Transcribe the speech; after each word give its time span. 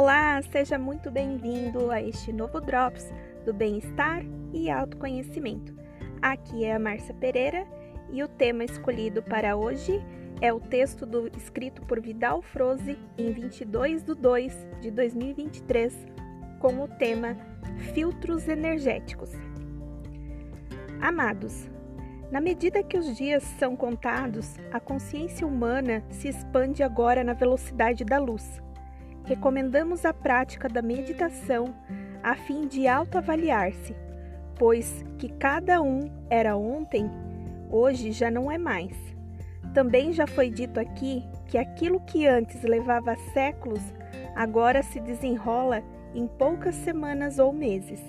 Olá, 0.00 0.40
seja 0.50 0.78
muito 0.78 1.10
bem-vindo 1.10 1.90
a 1.90 2.00
este 2.00 2.32
novo 2.32 2.58
Drops 2.58 3.12
do 3.44 3.52
Bem-Estar 3.52 4.22
e 4.50 4.70
Autoconhecimento. 4.70 5.76
Aqui 6.22 6.64
é 6.64 6.74
a 6.74 6.78
Márcia 6.78 7.12
Pereira 7.12 7.66
e 8.10 8.22
o 8.22 8.26
tema 8.28 8.64
escolhido 8.64 9.22
para 9.22 9.58
hoje 9.58 10.02
é 10.40 10.50
o 10.54 10.58
texto 10.58 11.04
do, 11.04 11.28
escrito 11.36 11.82
por 11.82 12.00
Vidal 12.00 12.40
Froze 12.40 12.98
em 13.18 13.30
22 13.30 14.02
de 14.02 14.14
2 14.14 14.66
de 14.80 14.90
2023 14.90 15.94
com 16.60 16.82
o 16.82 16.88
tema 16.88 17.36
Filtros 17.92 18.48
Energéticos. 18.48 19.32
Amados, 20.98 21.68
na 22.30 22.40
medida 22.40 22.82
que 22.82 22.96
os 22.96 23.14
dias 23.18 23.42
são 23.58 23.76
contados, 23.76 24.56
a 24.72 24.80
consciência 24.80 25.46
humana 25.46 26.02
se 26.08 26.26
expande 26.26 26.82
agora 26.82 27.22
na 27.22 27.34
velocidade 27.34 28.02
da 28.02 28.16
luz 28.18 28.62
recomendamos 29.30 30.04
a 30.04 30.12
prática 30.12 30.68
da 30.68 30.82
meditação 30.82 31.72
a 32.20 32.34
fim 32.34 32.66
de 32.66 32.88
autoavaliar-se, 32.88 33.94
pois 34.58 35.04
que 35.18 35.28
cada 35.28 35.80
um 35.80 36.10
era 36.28 36.56
ontem, 36.56 37.08
hoje 37.70 38.10
já 38.10 38.28
não 38.28 38.50
é 38.50 38.58
mais. 38.58 38.92
Também 39.72 40.12
já 40.12 40.26
foi 40.26 40.50
dito 40.50 40.80
aqui 40.80 41.22
que 41.46 41.56
aquilo 41.56 42.00
que 42.00 42.26
antes 42.26 42.60
levava 42.64 43.14
séculos 43.32 43.80
agora 44.34 44.82
se 44.82 44.98
desenrola 44.98 45.80
em 46.12 46.26
poucas 46.26 46.74
semanas 46.74 47.38
ou 47.38 47.52
meses. 47.52 48.02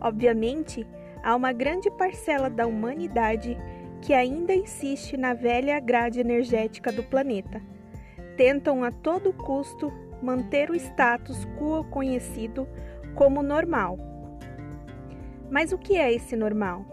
Obviamente, 0.00 0.84
há 1.22 1.36
uma 1.36 1.52
grande 1.52 1.88
parcela 1.92 2.50
da 2.50 2.66
humanidade 2.66 3.56
que 4.00 4.12
ainda 4.12 4.52
insiste 4.52 5.16
na 5.16 5.34
velha 5.34 5.78
grade 5.78 6.18
energética 6.18 6.90
do 6.90 7.04
planeta. 7.04 7.62
Tentam 8.36 8.82
a 8.82 8.90
todo 8.90 9.32
custo 9.32 10.01
manter 10.22 10.70
o 10.70 10.74
status 10.74 11.44
quo 11.58 11.84
conhecido 11.84 12.68
como 13.14 13.42
normal. 13.42 13.98
Mas 15.50 15.72
o 15.72 15.78
que 15.78 15.96
é 15.96 16.12
esse 16.12 16.36
normal? 16.36 16.86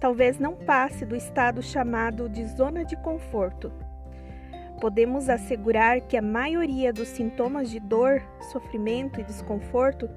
Talvez 0.00 0.38
não 0.38 0.54
passe 0.54 1.04
do 1.04 1.16
estado 1.16 1.62
chamado 1.62 2.28
de 2.28 2.44
zona 2.46 2.84
de 2.84 2.96
conforto. 2.96 3.72
Podemos 4.80 5.28
assegurar 5.28 6.00
que 6.02 6.16
a 6.16 6.22
maioria 6.22 6.92
dos 6.92 7.08
sintomas 7.08 7.70
de 7.70 7.80
dor, 7.80 8.22
sofrimento 8.52 9.20
e 9.20 9.24
desconforto 9.24 10.08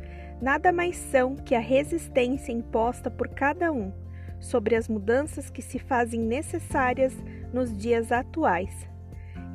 nada 0.42 0.72
mais 0.72 0.96
são 0.96 1.36
que 1.36 1.56
a 1.56 1.60
resistência 1.60 2.52
imposta 2.52 3.10
por 3.10 3.30
cada 3.30 3.72
um 3.72 3.92
sobre 4.40 4.76
as 4.76 4.88
mudanças 4.88 5.50
que 5.50 5.62
se 5.62 5.80
fazem 5.80 6.20
necessárias 6.20 7.14
nos 7.52 7.76
dias 7.76 8.12
atuais. 8.12 8.88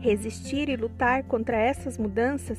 Resistir 0.02 0.68
e 0.68 0.74
lutar 0.74 1.22
contra 1.22 1.56
essas 1.56 1.96
mudanças 1.96 2.58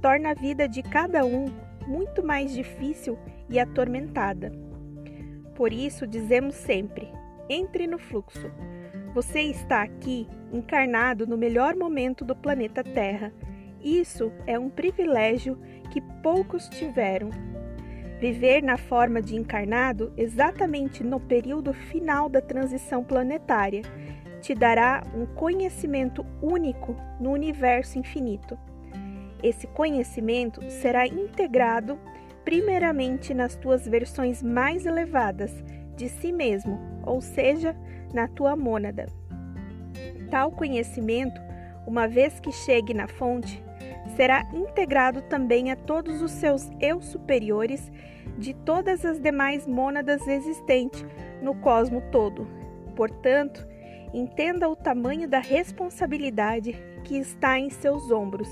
torna 0.00 0.30
a 0.30 0.34
vida 0.34 0.68
de 0.68 0.80
cada 0.80 1.24
um 1.24 1.46
muito 1.88 2.24
mais 2.24 2.52
difícil 2.52 3.18
e 3.50 3.58
atormentada. 3.58 4.52
Por 5.56 5.72
isso, 5.72 6.06
dizemos 6.06 6.54
sempre: 6.54 7.08
entre 7.50 7.88
no 7.88 7.98
fluxo. 7.98 8.48
Você 9.12 9.40
está 9.40 9.82
aqui 9.82 10.28
encarnado 10.52 11.26
no 11.26 11.36
melhor 11.36 11.74
momento 11.74 12.24
do 12.24 12.36
planeta 12.36 12.84
Terra. 12.84 13.32
Isso 13.82 14.32
é 14.46 14.56
um 14.56 14.70
privilégio 14.70 15.58
que 15.90 16.00
poucos 16.22 16.68
tiveram. 16.68 17.30
Viver 18.20 18.62
na 18.62 18.76
forma 18.76 19.20
de 19.20 19.34
encarnado 19.34 20.12
exatamente 20.16 21.02
no 21.02 21.18
período 21.18 21.72
final 21.72 22.28
da 22.28 22.40
transição 22.40 23.02
planetária 23.02 23.82
te 24.44 24.54
dará 24.54 25.02
um 25.14 25.24
conhecimento 25.24 26.24
único 26.42 26.94
no 27.18 27.32
universo 27.32 27.98
infinito. 27.98 28.58
Esse 29.42 29.66
conhecimento 29.66 30.60
será 30.70 31.06
integrado 31.06 31.98
primeiramente 32.44 33.32
nas 33.32 33.56
tuas 33.56 33.88
versões 33.88 34.42
mais 34.42 34.84
elevadas 34.84 35.50
de 35.96 36.10
si 36.10 36.30
mesmo, 36.30 36.78
ou 37.06 37.22
seja, 37.22 37.74
na 38.12 38.28
tua 38.28 38.54
mônada. 38.54 39.06
Tal 40.30 40.52
conhecimento, 40.52 41.40
uma 41.86 42.06
vez 42.06 42.38
que 42.38 42.52
chegue 42.52 42.92
na 42.92 43.08
fonte, 43.08 43.64
será 44.14 44.46
integrado 44.52 45.22
também 45.22 45.70
a 45.70 45.76
todos 45.76 46.20
os 46.20 46.32
seus 46.32 46.70
eu 46.82 47.00
superiores 47.00 47.90
de 48.36 48.52
todas 48.52 49.06
as 49.06 49.18
demais 49.18 49.66
mônadas 49.66 50.28
existentes 50.28 51.02
no 51.40 51.54
cosmo 51.54 52.02
todo. 52.12 52.46
Portanto, 52.94 53.66
Entenda 54.14 54.68
o 54.68 54.76
tamanho 54.76 55.28
da 55.28 55.40
responsabilidade 55.40 56.72
que 57.02 57.18
está 57.18 57.58
em 57.58 57.68
seus 57.68 58.12
ombros, 58.12 58.48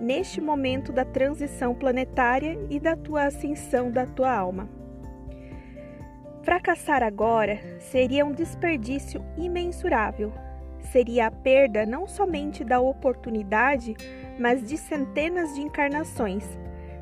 neste 0.00 0.40
momento 0.40 0.92
da 0.92 1.04
transição 1.04 1.74
planetária 1.74 2.56
e 2.70 2.78
da 2.78 2.94
tua 2.94 3.24
ascensão 3.24 3.90
da 3.90 4.06
tua 4.06 4.32
alma. 4.32 4.68
Fracassar 6.44 7.02
agora 7.02 7.58
seria 7.80 8.24
um 8.24 8.30
desperdício 8.30 9.20
imensurável. 9.36 10.32
Seria 10.92 11.26
a 11.26 11.30
perda 11.32 11.84
não 11.84 12.06
somente 12.06 12.62
da 12.62 12.78
oportunidade, 12.78 13.96
mas 14.38 14.62
de 14.62 14.76
centenas 14.76 15.56
de 15.56 15.60
encarnações, 15.60 16.44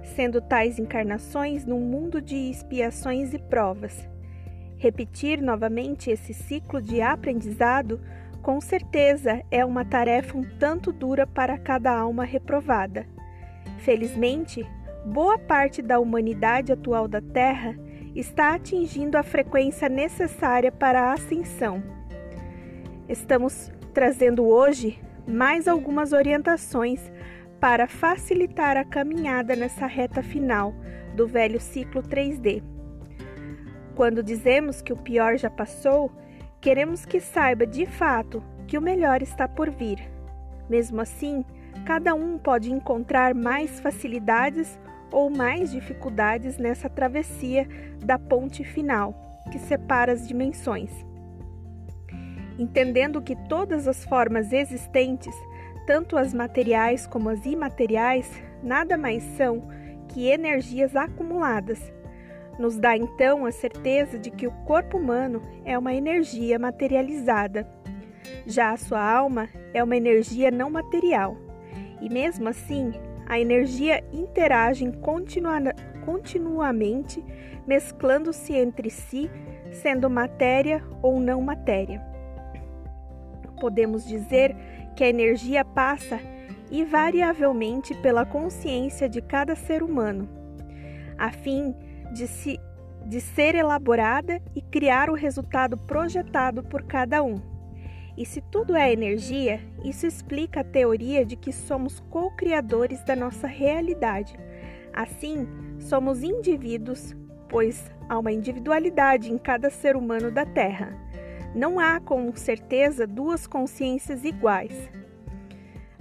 sendo 0.02 0.41
tais 0.41 0.78
encarnações 0.78 1.66
num 1.66 1.81
mundo 1.81 2.22
de 2.22 2.36
expiações 2.36 3.34
e 3.34 3.38
provas 3.38 4.10
Repetir 4.82 5.41
novamente 5.41 6.10
esse 6.10 6.34
ciclo 6.34 6.82
de 6.82 7.00
aprendizado, 7.00 8.00
com 8.43 8.60
certeza, 8.60 9.41
é 9.48 9.65
uma 9.65 9.84
tarefa 9.84 10.37
um 10.37 10.43
tanto 10.59 10.91
dura 10.91 11.25
para 11.25 11.56
cada 11.56 11.97
alma 11.97 12.25
reprovada. 12.25 13.06
Felizmente, 13.78 14.66
boa 15.06 15.38
parte 15.38 15.81
da 15.81 16.00
humanidade 16.00 16.72
atual 16.72 17.06
da 17.06 17.20
Terra 17.20 17.78
está 18.12 18.56
atingindo 18.56 19.16
a 19.16 19.22
frequência 19.22 19.88
necessária 19.88 20.72
para 20.72 21.00
a 21.00 21.12
ascensão. 21.12 21.81
Estamos 23.09 23.70
trazendo 23.94 24.44
hoje 24.44 24.99
mais 25.28 25.69
algumas 25.69 26.12
orientações 26.12 27.00
para 27.60 27.87
facilitar 27.87 28.76
a 28.76 28.84
caminhada 28.84 29.54
nessa 29.54 29.87
reta 29.87 30.25
final 30.25 30.75
do 31.14 31.28
velho 31.28 31.60
ciclo 31.60 32.03
3D. 32.03 32.72
Quando 34.02 34.20
dizemos 34.20 34.82
que 34.82 34.92
o 34.92 34.96
pior 34.96 35.36
já 35.36 35.48
passou, 35.48 36.10
queremos 36.60 37.06
que 37.06 37.20
saiba 37.20 37.64
de 37.64 37.86
fato 37.86 38.42
que 38.66 38.76
o 38.76 38.82
melhor 38.82 39.22
está 39.22 39.46
por 39.46 39.70
vir. 39.70 40.00
Mesmo 40.68 41.00
assim, 41.00 41.44
cada 41.86 42.12
um 42.12 42.36
pode 42.36 42.72
encontrar 42.72 43.32
mais 43.32 43.78
facilidades 43.78 44.76
ou 45.12 45.30
mais 45.30 45.70
dificuldades 45.70 46.58
nessa 46.58 46.90
travessia 46.90 47.64
da 48.04 48.18
ponte 48.18 48.64
final, 48.64 49.14
que 49.52 49.58
separa 49.60 50.10
as 50.10 50.26
dimensões. 50.26 50.90
Entendendo 52.58 53.22
que 53.22 53.36
todas 53.48 53.86
as 53.86 54.04
formas 54.04 54.52
existentes, 54.52 55.36
tanto 55.86 56.16
as 56.16 56.34
materiais 56.34 57.06
como 57.06 57.28
as 57.28 57.46
imateriais, 57.46 58.28
nada 58.64 58.98
mais 58.98 59.22
são 59.36 59.62
que 60.08 60.26
energias 60.26 60.96
acumuladas 60.96 61.80
nos 62.58 62.78
dá 62.78 62.96
então 62.96 63.46
a 63.46 63.50
certeza 63.50 64.18
de 64.18 64.30
que 64.30 64.46
o 64.46 64.52
corpo 64.64 64.98
humano 64.98 65.42
é 65.64 65.78
uma 65.78 65.94
energia 65.94 66.58
materializada. 66.58 67.66
Já 68.46 68.70
a 68.70 68.76
sua 68.76 69.00
alma 69.00 69.48
é 69.72 69.82
uma 69.82 69.96
energia 69.96 70.50
não 70.50 70.70
material. 70.70 71.36
E 72.00 72.08
mesmo 72.08 72.48
assim, 72.48 72.92
a 73.26 73.38
energia 73.38 74.02
interage 74.12 74.90
continua 75.00 75.58
continuamente, 76.04 77.24
mesclando-se 77.66 78.54
entre 78.54 78.90
si, 78.90 79.30
sendo 79.70 80.10
matéria 80.10 80.82
ou 81.00 81.20
não 81.20 81.40
matéria. 81.40 82.02
Podemos 83.60 84.04
dizer 84.04 84.54
que 84.96 85.05
a 85.05 85.08
energia 85.08 85.64
passa 85.64 86.20
invariavelmente 86.70 87.94
pela 87.94 88.26
consciência 88.26 89.08
de 89.08 89.22
cada 89.22 89.55
ser 89.55 89.82
humano, 89.82 90.28
a 91.16 91.31
fim 91.31 91.72
de, 91.72 91.92
se, 92.26 92.61
de 93.06 93.20
ser 93.20 93.55
elaborada 93.55 94.41
e 94.55 94.62
criar 94.62 95.11
o 95.11 95.14
resultado 95.14 95.76
projetado 95.76 96.62
por 96.62 96.82
cada 96.82 97.23
um. 97.23 97.41
E 98.17 98.26
se 98.26 98.41
tudo 98.41 98.76
é 98.76 98.93
energia, 98.93 99.61
isso 99.82 100.06
explica 100.06 100.61
a 100.61 100.64
teoria 100.64 101.25
de 101.25 101.35
que 101.35 101.53
somos 101.53 102.00
co-criadores 102.11 103.03
da 103.05 103.17
nossa 103.17 103.47
realidade. 103.47 104.38
Assim, 104.93 105.49
somos 105.79 106.23
indivíduos, 106.23 107.17
pois 107.49 107.91
há 108.09 108.19
uma 108.19 108.31
individualidade 108.31 109.32
em 109.32 109.38
cada 109.38 109.70
ser 109.70 109.97
humano 109.97 110.31
da 110.31 110.44
Terra. 110.44 110.94
Não 111.55 111.81
há, 111.81 112.00
com 112.00 112.35
certeza, 112.35 113.06
duas 113.06 113.47
consciências 113.47 114.25
iguais. 114.25 114.91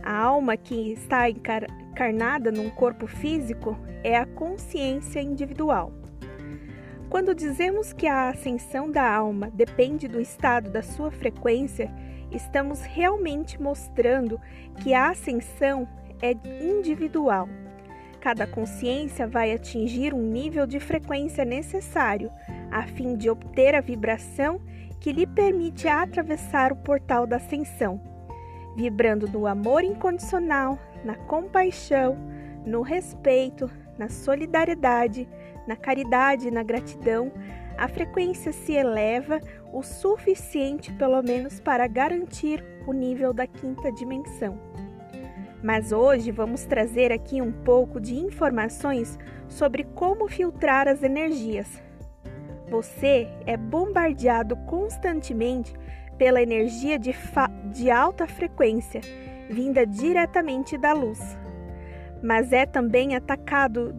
A 0.04 0.18
alma 0.18 0.58
que 0.58 0.92
está 0.92 1.30
encarnada 1.30 2.52
num 2.52 2.70
corpo 2.70 3.08
físico 3.08 3.78
é 4.04 4.18
a 4.18 4.26
consciência 4.26 5.22
individual. 5.22 6.01
Quando 7.12 7.36
dizemos 7.36 7.92
que 7.92 8.08
a 8.08 8.30
ascensão 8.30 8.90
da 8.90 9.06
alma 9.14 9.52
depende 9.54 10.08
do 10.08 10.22
estado 10.22 10.70
da 10.70 10.82
sua 10.82 11.12
frequência, 11.12 11.92
estamos 12.32 12.84
realmente 12.84 13.62
mostrando 13.62 14.40
que 14.82 14.94
a 14.94 15.10
ascensão 15.10 15.86
é 16.22 16.32
individual. 16.64 17.50
Cada 18.22 18.48
consciência 18.48 19.28
vai 19.28 19.52
atingir 19.52 20.14
um 20.14 20.22
nível 20.22 20.66
de 20.66 20.80
frequência 20.80 21.44
necessário 21.44 22.32
a 22.72 22.84
fim 22.84 23.18
de 23.18 23.30
obter 23.30 23.76
a 23.76 23.82
vibração 23.82 24.62
que 25.02 25.12
lhe 25.12 25.28
permite 25.28 25.90
atravessar 25.90 26.72
o 26.72 26.78
portal 26.78 27.28
da 27.28 27.36
ascensão, 27.36 28.00
vibrando 28.78 29.28
no 29.28 29.46
amor 29.46 29.84
incondicional, 29.84 30.80
na 31.04 31.16
compaixão, 31.16 32.18
no 32.66 32.82
respeito, 32.82 33.70
na 33.98 34.08
solidariedade, 34.08 35.28
na 35.72 35.78
caridade 35.78 36.50
e 36.50 36.52
na 36.52 36.64
gratidão, 36.64 37.32
a 37.78 37.88
frequência 37.88 38.52
se 38.52 38.74
eleva 38.74 39.40
o 39.72 39.82
suficiente, 39.82 40.92
pelo 40.92 41.24
menos, 41.24 41.62
para 41.62 41.88
garantir 41.88 42.62
o 42.86 42.92
nível 42.92 43.32
da 43.32 43.48
quinta 43.48 43.90
dimensão. 43.90 44.60
Mas 45.64 45.94
hoje 45.94 46.30
vamos 46.30 46.66
trazer 46.66 47.10
aqui 47.10 47.42
um 47.42 47.54
pouco 47.54 48.02
de 48.02 48.16
informações 48.16 49.18
sobre 49.48 49.86
como 49.96 50.28
filtrar 50.28 50.90
as 50.90 51.04
energias. 51.04 51.82
Você 52.70 53.30
é 53.46 53.56
bombardeado 53.56 54.58
constantemente 54.66 55.74
pela 56.18 56.42
energia 56.42 57.00
de, 57.00 57.16
de 57.72 57.90
alta 57.90 58.28
frequência, 58.28 59.00
vinda 59.50 59.86
diretamente 59.86 60.78
da 60.78 60.92
luz, 60.92 61.38
mas 62.22 62.52
é 62.52 62.66
também 62.66 63.16
atacado 63.16 63.94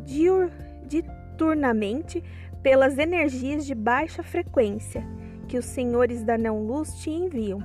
diuturnamente 1.32 2.22
pelas 2.62 2.98
energias 2.98 3.66
de 3.66 3.74
baixa 3.74 4.22
frequência 4.22 5.04
que 5.48 5.58
os 5.58 5.64
senhores 5.64 6.22
da 6.22 6.38
não-luz 6.38 6.94
te 7.00 7.10
enviam. 7.10 7.58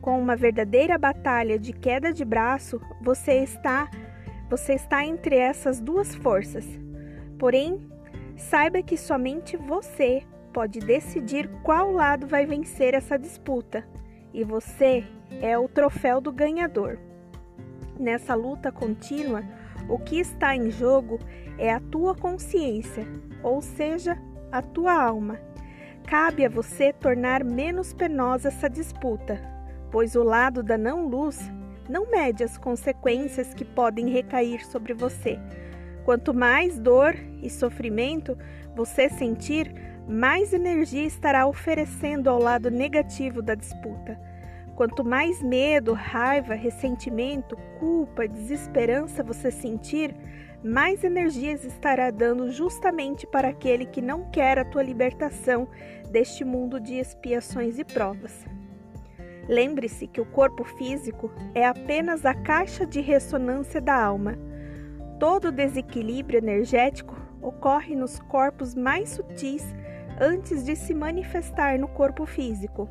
Com 0.00 0.20
uma 0.20 0.36
verdadeira 0.36 0.98
batalha 0.98 1.58
de 1.58 1.72
queda 1.72 2.12
de 2.12 2.24
braço, 2.24 2.80
você 3.00 3.42
está 3.42 3.88
você 4.48 4.72
está 4.74 5.04
entre 5.04 5.36
essas 5.36 5.80
duas 5.80 6.12
forças. 6.12 6.66
Porém, 7.38 7.88
saiba 8.36 8.82
que 8.82 8.96
somente 8.96 9.56
você 9.56 10.24
pode 10.52 10.80
decidir 10.80 11.48
qual 11.62 11.92
lado 11.92 12.26
vai 12.26 12.44
vencer 12.46 12.92
essa 12.92 13.16
disputa, 13.16 13.86
e 14.34 14.42
você 14.42 15.04
é 15.40 15.56
o 15.56 15.68
troféu 15.68 16.20
do 16.20 16.32
ganhador. 16.32 16.98
Nessa 17.96 18.34
luta 18.34 18.72
contínua, 18.72 19.44
o 19.90 19.98
que 19.98 20.20
está 20.20 20.54
em 20.54 20.70
jogo 20.70 21.18
é 21.58 21.72
a 21.72 21.80
tua 21.80 22.14
consciência, 22.14 23.06
ou 23.42 23.60
seja, 23.60 24.16
a 24.52 24.62
tua 24.62 24.92
alma. 24.92 25.38
Cabe 26.06 26.44
a 26.44 26.48
você 26.48 26.92
tornar 26.92 27.44
menos 27.44 27.92
penosa 27.92 28.48
essa 28.48 28.70
disputa, 28.70 29.40
pois 29.90 30.14
o 30.14 30.22
lado 30.22 30.62
da 30.62 30.78
não-luz 30.78 31.50
não 31.88 32.08
mede 32.08 32.44
as 32.44 32.56
consequências 32.56 33.52
que 33.52 33.64
podem 33.64 34.08
recair 34.08 34.64
sobre 34.64 34.94
você. 34.94 35.38
Quanto 36.04 36.32
mais 36.32 36.78
dor 36.78 37.14
e 37.42 37.50
sofrimento 37.50 38.38
você 38.76 39.08
sentir, 39.08 39.74
mais 40.08 40.52
energia 40.52 41.04
estará 41.04 41.46
oferecendo 41.46 42.30
ao 42.30 42.40
lado 42.40 42.70
negativo 42.70 43.42
da 43.42 43.54
disputa. 43.54 44.18
Quanto 44.80 45.04
mais 45.04 45.42
medo, 45.42 45.92
raiva, 45.92 46.54
ressentimento, 46.54 47.54
culpa, 47.78 48.26
desesperança 48.26 49.22
você 49.22 49.50
sentir, 49.50 50.16
mais 50.64 51.04
energias 51.04 51.66
estará 51.66 52.10
dando 52.10 52.50
justamente 52.50 53.26
para 53.26 53.48
aquele 53.48 53.84
que 53.84 54.00
não 54.00 54.30
quer 54.30 54.58
a 54.58 54.64
tua 54.64 54.82
libertação 54.82 55.68
deste 56.10 56.46
mundo 56.46 56.80
de 56.80 56.94
expiações 56.94 57.78
e 57.78 57.84
provas. 57.84 58.46
Lembre-se 59.46 60.06
que 60.06 60.18
o 60.18 60.24
corpo 60.24 60.64
físico 60.64 61.30
é 61.54 61.66
apenas 61.66 62.24
a 62.24 62.32
caixa 62.32 62.86
de 62.86 63.02
ressonância 63.02 63.82
da 63.82 64.02
alma. 64.02 64.38
Todo 65.18 65.52
desequilíbrio 65.52 66.38
energético 66.38 67.14
ocorre 67.42 67.94
nos 67.94 68.18
corpos 68.18 68.74
mais 68.74 69.10
sutis 69.10 69.62
antes 70.18 70.64
de 70.64 70.74
se 70.74 70.94
manifestar 70.94 71.78
no 71.78 71.86
corpo 71.86 72.24
físico. 72.24 72.88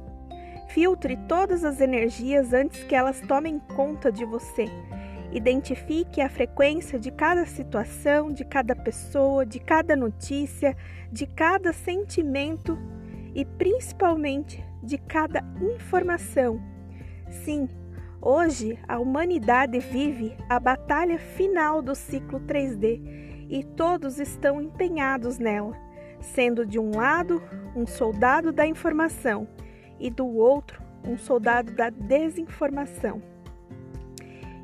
Filtre 0.69 1.17
todas 1.27 1.63
as 1.63 1.81
energias 1.81 2.53
antes 2.53 2.83
que 2.83 2.95
elas 2.95 3.21
tomem 3.21 3.59
conta 3.75 4.11
de 4.11 4.23
você 4.25 4.65
Identifique 5.31 6.21
a 6.21 6.29
frequência 6.29 6.99
de 6.99 7.11
cada 7.11 7.45
situação, 7.45 8.31
de 8.31 8.43
cada 8.43 8.75
pessoa, 8.75 9.45
de 9.45 9.59
cada 9.59 9.95
notícia, 9.95 10.75
de 11.11 11.27
cada 11.27 11.71
sentimento 11.71 12.77
e 13.35 13.45
principalmente 13.45 14.63
de 14.81 14.97
cada 14.97 15.43
informação. 15.61 16.59
Sim, 17.29 17.69
hoje 18.19 18.79
a 18.87 18.97
humanidade 18.97 19.77
vive 19.77 20.35
a 20.49 20.59
batalha 20.59 21.19
final 21.19 21.79
do 21.79 21.93
ciclo 21.93 22.39
3D 22.39 23.47
e 23.49 23.63
todos 23.63 24.19
estão 24.19 24.59
empenhados 24.59 25.37
nela, 25.37 25.77
sendo 26.21 26.65
de 26.65 26.79
um 26.79 26.89
lado 26.95 27.39
um 27.75 27.85
soldado 27.85 28.51
da 28.51 28.65
informação 28.65 29.47
e 29.99 30.09
do 30.09 30.27
outro 30.27 30.81
um 31.03 31.17
soldado 31.17 31.71
da 31.71 31.89
desinformação. 31.89 33.21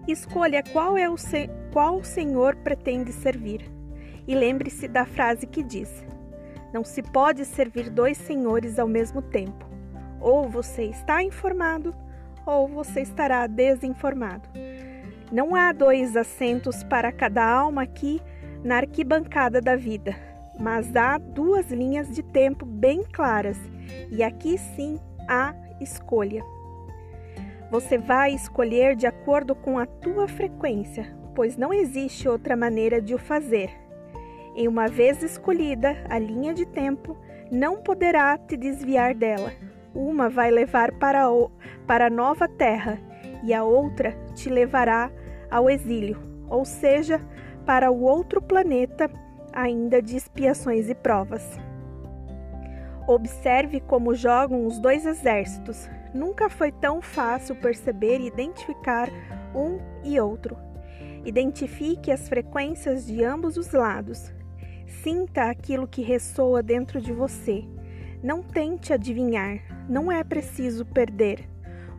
Escolha 0.08 0.62
qual 0.72 0.98
é 0.98 1.10
o 1.10 1.18
se... 1.18 1.50
qual 1.72 1.98
o 1.98 2.04
Senhor 2.04 2.56
pretende 2.58 3.12
servir. 3.12 3.72
E 4.28 4.36
lembre-se 4.36 4.88
da 4.88 5.06
frase 5.06 5.48
que 5.48 5.64
diz: 5.64 6.06
Não 6.74 6.84
se 6.84 7.02
pode 7.02 7.46
servir 7.46 7.90
dois 7.90 8.18
senhores 8.18 8.78
ao 8.78 8.88
mesmo 8.88 9.22
tempo. 9.22 9.66
Ou 10.20 10.50
você 10.50 10.86
está 10.86 11.24
informado, 11.24 11.96
ou 12.46 12.68
você 12.68 13.02
estará 13.02 13.48
desinformado. 13.48 14.48
Não 15.32 15.56
há 15.56 15.72
dois 15.72 16.16
assentos 16.16 16.84
para 16.84 17.12
cada 17.12 17.44
alma 17.44 17.84
aqui 17.84 18.22
na 18.64 18.78
arquibancada 18.78 19.60
da 19.60 19.76
vida, 19.76 20.16
mas 20.60 20.96
há 20.96 21.18
duas 21.18 21.72
linhas 21.72 22.10
de 22.10 22.24
tempo 22.24 22.66
bem 22.66 23.04
claras, 23.12 23.58
e 24.12 24.24
aqui 24.24 24.58
sim 24.58 25.00
há 25.28 25.54
escolha. 25.80 26.44
Você 27.72 27.98
vai 27.98 28.34
escolher 28.34 28.96
de 28.96 29.08
acordo 29.08 29.56
com 29.56 29.78
a 29.78 29.86
tua 29.86 30.28
frequência, 30.28 31.16
pois 31.34 31.58
não 31.58 31.74
existe 31.74 32.28
outra 32.28 32.56
maneira 32.56 33.02
de 33.02 33.14
o 33.14 33.18
fazer. 33.18 33.70
E 34.56 34.68
uma 34.68 34.88
vez 34.88 35.22
escolhida 35.22 35.96
a 36.10 36.18
linha 36.18 36.54
de 36.54 36.66
tempo, 36.66 37.18
não 37.52 37.82
poderá 37.82 38.38
te 38.38 38.56
desviar 38.56 39.14
dela. 39.14 39.52
Uma 39.94 40.30
vai 40.30 40.52
levar 40.52 40.92
para, 40.94 41.30
o, 41.30 41.52
para 41.86 42.08
a 42.08 42.10
nova 42.10 42.48
terra 42.48 43.00
e 43.44 43.54
a 43.54 43.64
outra 43.64 44.16
te 44.34 44.50
levará 44.50 45.12
ao 45.50 45.70
exílio, 45.70 46.18
ou 46.50 46.66
seja, 46.66 47.20
para 47.66 47.92
o 47.92 48.02
outro 48.02 48.42
planeta, 48.42 49.10
ainda 49.54 50.02
de 50.02 50.16
expiações 50.16 50.90
e 50.90 50.96
provas. 50.96 51.65
Observe 53.08 53.80
como 53.82 54.16
jogam 54.16 54.66
os 54.66 54.80
dois 54.80 55.06
exércitos, 55.06 55.88
Nunca 56.16 56.50
foi 56.50 56.72
tão 56.72 57.02
fácil 57.02 57.58
perceber 57.58 58.22
e 58.22 58.28
identificar 58.28 59.10
um 59.54 59.80
e 60.02 60.18
outro. 60.18 60.56
Identifique 61.26 62.10
as 62.10 62.30
frequências 62.30 63.06
de 63.06 63.22
ambos 63.22 63.58
os 63.58 63.74
lados. 63.74 64.34
Sinta 65.04 65.50
aquilo 65.50 65.90
que 65.90 66.02
ressoa 66.02 66.64
dentro 66.64 67.02
de 67.02 67.12
você. 67.12 67.66
Não 68.24 68.42
tente 68.42 68.94
adivinhar, 68.94 69.60
não 69.90 70.10
é 70.10 70.24
preciso 70.24 70.86
perder. 70.86 71.50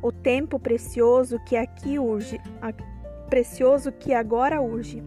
O 0.01 0.11
tempo 0.11 0.59
precioso 0.59 1.39
que 1.45 1.55
aqui 1.55 1.99
urge, 1.99 2.41
precioso 3.29 3.93
que 3.93 4.15
agora 4.15 4.63
urge. 4.63 5.03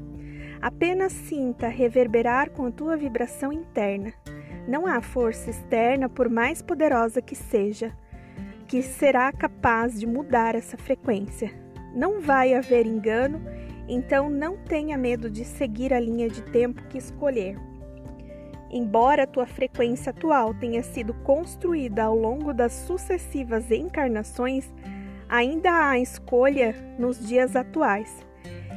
Apenas 0.62 1.14
sinta 1.14 1.68
reverberar 1.68 2.52
com 2.52 2.68
a 2.68 2.72
tua 2.72 2.96
vibração 2.96 3.52
interna. 3.52 4.14
Não 4.70 4.86
há 4.86 5.02
força 5.02 5.50
externa, 5.50 6.08
por 6.08 6.30
mais 6.30 6.62
poderosa 6.62 7.24
que 7.24 7.34
seja 7.36 7.92
que 8.68 8.84
será 8.84 9.32
capaz 9.32 10.00
de 10.00 10.06
mudar 10.06 10.54
essa 10.54 10.78
frequência. 10.78 11.52
Não 11.96 12.22
vai 12.22 12.54
haver 12.54 12.86
engano, 12.86 13.42
então 13.88 14.30
não 14.30 14.58
tenha 14.58 14.96
medo 14.96 15.28
de 15.28 15.44
seguir 15.44 15.92
a 15.92 16.00
linha 16.00 16.30
de 16.30 16.44
tempo 16.44 16.84
que 16.84 17.00
escolher. 17.00 17.58
Embora 18.70 19.24
a 19.24 19.28
tua 19.28 19.48
frequência 19.48 20.12
atual 20.12 20.54
tenha 20.54 20.84
sido 20.84 21.16
construída 21.16 22.04
ao 22.04 22.16
longo 22.16 22.54
das 22.54 22.74
sucessivas 22.74 23.72
encarnações, 23.72 24.72
ainda 25.28 25.90
há 25.90 25.98
escolha 25.98 26.76
nos 27.00 27.28
dias 27.28 27.56
atuais. 27.56 28.24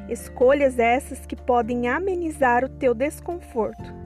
Escolhas 0.08 0.78
essas 0.78 1.26
que 1.26 1.37
podem 1.37 1.87
amenizar 1.87 2.64
o 2.64 2.68
teu 2.70 2.94
desconforto. 2.94 4.01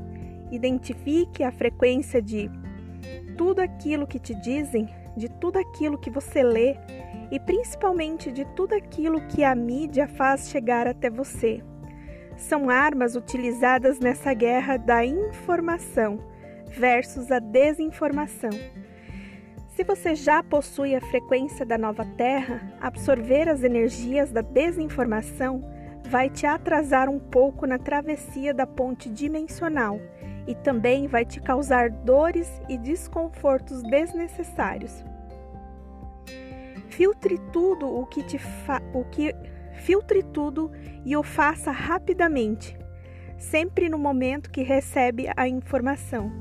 Identifique 0.51 1.43
a 1.43 1.51
frequência 1.51 2.23
de 2.23 2.51
tudo 3.37 3.61
aquilo 3.61 4.07
que 4.07 4.19
te 4.19 4.35
dizem 4.35 4.89
de 5.17 5.29
tudo 5.29 5.59
aquilo 5.59 5.97
que 5.97 6.11
você 6.11 6.43
lê 6.43 6.77
e 7.31 7.41
principalmente 7.41 8.31
de 8.31 8.45
tudo 8.55 8.75
aquilo 8.75 9.21
que 9.29 9.43
a 9.43 9.55
mídia 9.55 10.07
faz 10.07 10.51
chegar 10.51 10.87
até 10.87 11.09
você. 11.09 11.63
São 12.37 12.69
armas 12.69 13.17
utilizadas 13.17 13.99
nessa 13.99 14.35
guerra 14.35 14.77
da 14.77 15.05
informação 15.05 16.19
versus 16.69 17.33
a 17.33 17.39
desinformação. 17.39 18.51
Se 19.75 19.85
você 19.85 20.15
já 20.15 20.43
possui 20.43 20.95
a 20.95 21.01
frequência 21.01 21.65
da 21.65 21.79
nova 21.79 22.05
Terra, 22.17 22.77
absorver 22.81 23.49
as 23.49 23.63
energias 23.63 24.31
da 24.31 24.43
desinformação 24.43 25.65
vai 26.09 26.31
te 26.31 26.47
atrasar 26.47 27.09
um 27.09 27.19
pouco 27.19 27.67
na 27.67 27.79
travessia 27.79 28.55
da 28.55 28.67
ponte 28.67 29.09
dimensional 29.09 29.99
e 30.47 30.55
também 30.55 31.07
vai 31.07 31.25
te 31.25 31.41
causar 31.41 31.91
dores 31.91 32.61
e 32.69 32.79
desconfortos 32.79 33.83
desnecessários. 33.83 35.05
Filtre 36.89 37.39
tudo 37.53 37.87
o 37.87 38.07
que 38.07 38.23
te 38.23 38.39
fa 38.39 38.81
o 38.95 39.05
que 39.05 39.35
filtre 39.75 40.23
tudo 40.23 40.71
e 41.05 41.17
o 41.17 41.23
faça 41.23 41.71
rapidamente, 41.71 42.77
sempre 43.39 43.89
no 43.89 43.99
momento 43.99 44.51
que 44.51 44.63
recebe 44.63 45.29
a 45.37 45.47
informação. 45.47 46.33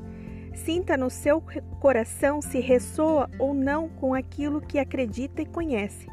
Sinta 0.54 0.96
no 0.96 1.10
seu 1.10 1.42
coração 1.78 2.40
se 2.40 2.58
ressoa 2.60 3.28
ou 3.38 3.52
não 3.52 3.88
com 3.88 4.14
aquilo 4.14 4.60
que 4.60 4.78
acredita 4.78 5.42
e 5.42 5.46
conhece. 5.46 6.06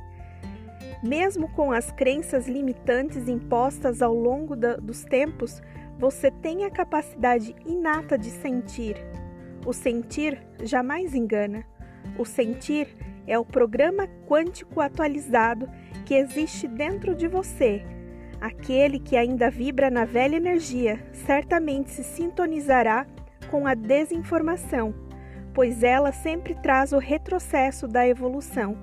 Mesmo 1.02 1.50
com 1.54 1.72
as 1.72 1.92
crenças 1.92 2.48
limitantes 2.48 3.28
impostas 3.28 4.02
ao 4.02 4.14
longo 4.14 4.56
da, 4.56 4.76
dos 4.76 5.04
tempos, 5.04 5.62
você 6.04 6.30
tem 6.30 6.66
a 6.66 6.70
capacidade 6.70 7.56
inata 7.66 8.18
de 8.18 8.30
sentir. 8.30 8.98
O 9.66 9.72
sentir 9.72 10.38
jamais 10.62 11.16
engana. 11.16 11.64
O 12.20 12.26
sentir 12.26 12.94
é 13.26 13.40
o 13.40 13.46
programa 13.46 14.06
quântico 14.28 14.82
atualizado 14.82 15.66
que 16.06 16.14
existe 16.14 16.68
dentro 16.68 17.16
de 17.16 17.26
você. 17.30 17.86
Aquele 18.42 19.00
que 19.00 19.16
ainda 19.16 19.50
vibra 19.50 19.90
na 19.90 20.04
velha 20.04 20.36
energia 20.36 21.00
certamente 21.14 21.90
se 21.92 22.04
sintonizará 22.04 23.08
com 23.50 23.66
a 23.66 23.74
desinformação, 23.74 24.94
pois 25.54 25.84
ela 25.84 26.12
sempre 26.12 26.54
traz 26.56 26.92
o 26.92 26.98
retrocesso 26.98 27.88
da 27.88 28.06
evolução. 28.06 28.78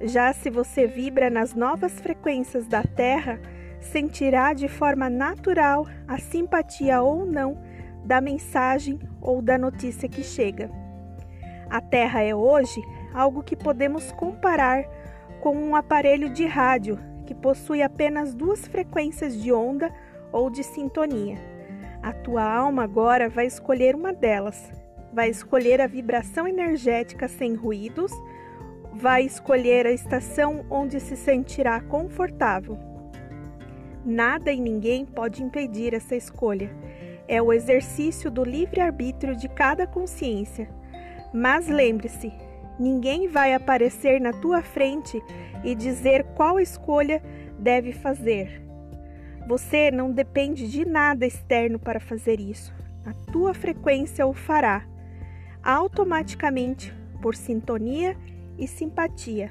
Já 0.00 0.32
se 0.32 0.48
você 0.48 0.86
vibra 0.86 1.28
nas 1.28 1.54
novas 1.54 2.00
frequências 2.00 2.68
da 2.68 2.84
Terra, 2.84 3.40
sentirá 3.82 4.52
de 4.52 4.68
forma 4.68 5.10
natural 5.10 5.86
a 6.06 6.18
simpatia 6.18 7.02
ou 7.02 7.26
não 7.26 7.58
da 8.04 8.20
mensagem 8.20 8.98
ou 9.20 9.40
da 9.40 9.58
notícia 9.58 10.08
que 10.08 10.22
chega. 10.22 10.70
A 11.70 11.80
Terra 11.80 12.22
é 12.22 12.34
hoje 12.34 12.82
algo 13.14 13.42
que 13.42 13.56
podemos 13.56 14.12
comparar 14.12 14.84
com 15.40 15.56
um 15.56 15.74
aparelho 15.74 16.30
de 16.30 16.46
rádio 16.46 16.98
que 17.26 17.34
possui 17.34 17.82
apenas 17.82 18.34
duas 18.34 18.66
frequências 18.66 19.40
de 19.40 19.52
onda 19.52 19.92
ou 20.32 20.50
de 20.50 20.62
sintonia. 20.62 21.38
A 22.02 22.12
tua 22.12 22.42
alma 22.42 22.82
agora 22.82 23.28
vai 23.28 23.46
escolher 23.46 23.94
uma 23.94 24.12
delas. 24.12 24.70
Vai 25.12 25.28
escolher 25.28 25.80
a 25.80 25.86
vibração 25.86 26.48
energética 26.48 27.28
sem 27.28 27.54
ruídos, 27.54 28.10
vai 28.94 29.22
escolher 29.24 29.86
a 29.86 29.92
estação 29.92 30.64
onde 30.70 30.98
se 30.98 31.16
sentirá 31.16 31.80
confortável. 31.80 32.91
Nada 34.04 34.50
e 34.52 34.60
ninguém 34.60 35.04
pode 35.04 35.42
impedir 35.42 35.94
essa 35.94 36.16
escolha. 36.16 36.70
É 37.28 37.40
o 37.40 37.52
exercício 37.52 38.30
do 38.30 38.44
livre-arbítrio 38.44 39.36
de 39.36 39.48
cada 39.48 39.86
consciência. 39.86 40.68
Mas 41.32 41.68
lembre-se, 41.68 42.32
ninguém 42.78 43.28
vai 43.28 43.54
aparecer 43.54 44.20
na 44.20 44.32
tua 44.32 44.60
frente 44.60 45.22
e 45.62 45.74
dizer 45.74 46.24
qual 46.34 46.58
escolha 46.58 47.22
deve 47.58 47.92
fazer. 47.92 48.60
Você 49.46 49.90
não 49.90 50.10
depende 50.10 50.68
de 50.68 50.84
nada 50.84 51.26
externo 51.26 51.78
para 51.78 52.00
fazer 52.00 52.40
isso. 52.40 52.74
A 53.04 53.12
tua 53.32 53.54
frequência 53.54 54.26
o 54.26 54.32
fará 54.32 54.86
automaticamente 55.62 56.92
por 57.20 57.36
sintonia 57.36 58.16
e 58.58 58.66
simpatia. 58.66 59.50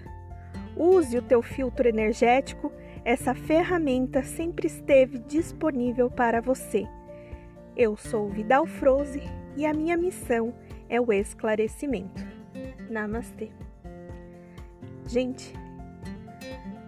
Use 0.76 1.18
o 1.18 1.22
teu 1.22 1.42
filtro 1.42 1.88
energético, 1.88 2.72
essa 3.04 3.34
ferramenta 3.34 4.22
sempre 4.24 4.68
esteve 4.68 5.18
disponível 5.20 6.10
para 6.10 6.40
você. 6.40 6.88
Eu 7.76 7.96
sou 7.98 8.30
Vidal 8.30 8.66
Froze 8.68 9.22
e 9.58 9.66
a 9.66 9.74
minha 9.74 9.98
missão 9.98 10.54
é 10.88 11.02
o 11.02 11.12
esclarecimento. 11.12 12.22
Namastê. 12.90 13.50
Gente, 15.08 15.54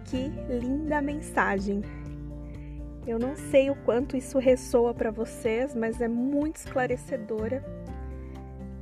que 0.04 0.28
linda 0.48 1.00
mensagem! 1.00 1.82
Eu 3.06 3.18
não 3.18 3.36
sei 3.36 3.68
o 3.68 3.74
quanto 3.74 4.16
isso 4.16 4.38
ressoa 4.38 4.94
para 4.94 5.10
vocês, 5.10 5.74
mas 5.74 6.00
é 6.00 6.08
muito 6.08 6.56
esclarecedora 6.56 7.62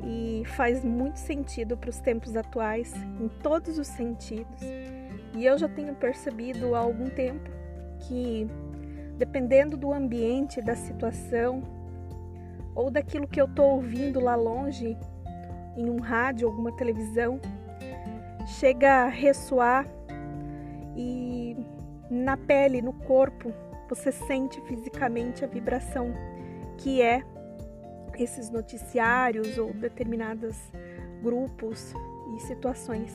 e 0.05 0.43
faz 0.45 0.85
muito 0.85 1.17
sentido 1.17 1.77
para 1.77 1.91
os 1.91 1.99
tempos 1.99 2.37
atuais, 2.37 2.93
em 3.21 3.29
todos 3.43 3.79
os 3.79 3.89
sentidos. 3.89 4.61
E 5.35 5.47
eu 5.47 5.57
já 5.57 5.69
tenho 5.69 5.95
percebido 5.95 6.75
há 6.75 6.79
algum 6.79 7.09
tempo 7.09 7.51
que, 8.01 8.47
dependendo 9.17 9.77
do 9.77 9.93
ambiente, 9.93 10.61
da 10.61 10.75
situação 10.75 11.63
ou 12.75 12.91
daquilo 12.91 13.27
que 13.27 13.41
eu 13.41 13.47
estou 13.47 13.73
ouvindo 13.73 14.21
lá 14.21 14.35
longe, 14.35 14.97
em 15.77 15.89
um 15.89 16.01
rádio, 16.01 16.49
alguma 16.49 16.73
televisão, 16.73 17.41
chega 18.47 19.05
a 19.05 19.09
ressoar 19.09 19.87
e 20.97 21.57
na 22.11 22.37
pele, 22.37 22.83
no 22.83 22.93
corpo, 22.93 23.53
você 23.89 24.13
sente 24.13 24.61
fisicamente 24.63 25.45
a 25.45 25.49
vibração 25.49 26.13
que 26.77 27.01
é 27.01 27.23
esses 28.19 28.51
noticiários 28.51 29.57
ou 29.57 29.73
determinados 29.73 30.57
grupos 31.23 31.95
e 32.37 32.41
situações. 32.41 33.15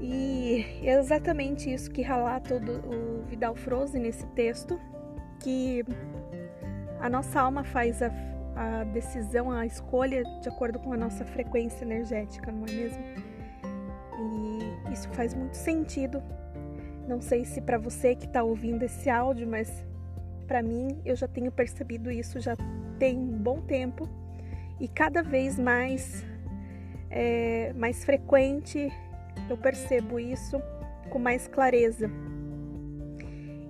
E 0.00 0.64
é 0.82 0.98
exatamente 0.98 1.72
isso 1.72 1.90
que 1.90 2.02
relata 2.02 2.56
o 2.56 3.22
Vidal 3.26 3.54
Froze 3.54 3.98
nesse 3.98 4.26
texto, 4.28 4.80
que 5.40 5.84
a 7.00 7.08
nossa 7.08 7.40
alma 7.40 7.62
faz 7.62 8.02
a, 8.02 8.10
a 8.56 8.84
decisão, 8.84 9.50
a 9.50 9.66
escolha 9.66 10.22
de 10.40 10.48
acordo 10.48 10.78
com 10.78 10.92
a 10.92 10.96
nossa 10.96 11.24
frequência 11.24 11.84
energética, 11.84 12.50
não 12.50 12.64
é 12.66 12.72
mesmo? 12.72 13.04
E 14.88 14.92
isso 14.92 15.08
faz 15.10 15.34
muito 15.34 15.54
sentido 15.54 16.22
não 17.10 17.20
sei 17.20 17.44
se 17.44 17.60
para 17.60 17.76
você 17.76 18.14
que 18.14 18.24
está 18.24 18.40
ouvindo 18.44 18.84
esse 18.84 19.10
áudio, 19.10 19.44
mas 19.44 19.84
para 20.46 20.62
mim 20.62 21.00
eu 21.04 21.16
já 21.16 21.26
tenho 21.26 21.50
percebido 21.50 22.08
isso 22.08 22.38
já 22.38 22.56
tem 23.00 23.18
um 23.18 23.36
bom 23.36 23.60
tempo 23.60 24.08
e 24.78 24.86
cada 24.86 25.20
vez 25.20 25.58
mais 25.58 26.24
é, 27.10 27.72
mais 27.74 28.04
frequente 28.04 28.92
eu 29.52 29.58
percebo 29.58 30.18
isso 30.18 30.60
com 31.10 31.18
mais 31.18 31.46
clareza. 31.46 32.10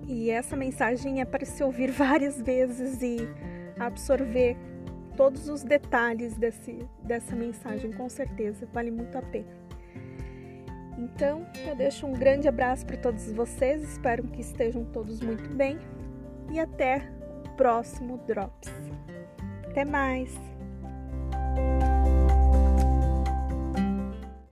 E 0.07 0.29
essa 0.29 0.55
mensagem 0.55 1.21
é 1.21 1.25
para 1.25 1.45
se 1.45 1.63
ouvir 1.63 1.89
várias 1.91 2.41
vezes 2.41 3.01
e 3.01 3.17
absorver 3.79 4.57
todos 5.15 5.49
os 5.49 5.63
detalhes 5.63 6.37
desse, 6.37 6.87
dessa 7.03 7.35
mensagem, 7.35 7.91
com 7.91 8.09
certeza, 8.09 8.67
vale 8.73 8.91
muito 8.91 9.17
a 9.17 9.21
pena. 9.21 9.61
Então, 10.97 11.45
eu 11.67 11.75
deixo 11.75 12.05
um 12.05 12.13
grande 12.13 12.47
abraço 12.47 12.85
para 12.85 12.97
todos 12.97 13.31
vocês, 13.31 13.81
espero 13.83 14.23
que 14.23 14.41
estejam 14.41 14.85
todos 14.85 15.19
muito 15.21 15.49
bem 15.55 15.79
e 16.51 16.59
até 16.59 17.01
o 17.45 17.55
próximo 17.55 18.17
Drops. 18.27 18.71
Até 19.67 19.83
mais! 19.85 20.50